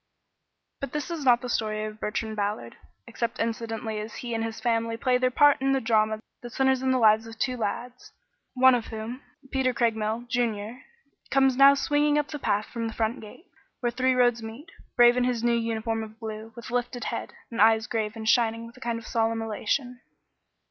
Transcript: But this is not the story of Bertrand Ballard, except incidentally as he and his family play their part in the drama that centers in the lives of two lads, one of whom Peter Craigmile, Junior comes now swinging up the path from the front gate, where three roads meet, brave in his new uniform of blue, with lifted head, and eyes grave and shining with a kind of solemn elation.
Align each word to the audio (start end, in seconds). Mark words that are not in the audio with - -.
But 0.79 0.93
this 0.93 1.11
is 1.11 1.23
not 1.23 1.41
the 1.41 1.47
story 1.47 1.85
of 1.85 1.99
Bertrand 1.99 2.35
Ballard, 2.35 2.75
except 3.05 3.37
incidentally 3.37 3.99
as 3.99 4.15
he 4.15 4.33
and 4.33 4.43
his 4.43 4.59
family 4.59 4.97
play 4.97 5.19
their 5.19 5.29
part 5.29 5.61
in 5.61 5.73
the 5.73 5.79
drama 5.79 6.19
that 6.41 6.53
centers 6.53 6.81
in 6.81 6.89
the 6.89 6.97
lives 6.97 7.27
of 7.27 7.37
two 7.37 7.55
lads, 7.55 8.11
one 8.55 8.73
of 8.73 8.85
whom 8.87 9.21
Peter 9.51 9.75
Craigmile, 9.75 10.25
Junior 10.27 10.81
comes 11.29 11.55
now 11.55 11.75
swinging 11.75 12.17
up 12.17 12.29
the 12.29 12.39
path 12.39 12.65
from 12.65 12.87
the 12.87 12.95
front 12.95 13.19
gate, 13.21 13.45
where 13.81 13.91
three 13.91 14.15
roads 14.15 14.41
meet, 14.41 14.71
brave 14.95 15.15
in 15.15 15.23
his 15.23 15.43
new 15.43 15.53
uniform 15.53 16.01
of 16.01 16.19
blue, 16.19 16.51
with 16.55 16.71
lifted 16.71 17.03
head, 17.03 17.33
and 17.51 17.61
eyes 17.61 17.85
grave 17.85 18.15
and 18.15 18.27
shining 18.27 18.65
with 18.65 18.75
a 18.77 18.81
kind 18.81 18.97
of 18.97 19.05
solemn 19.05 19.39
elation. 19.43 20.01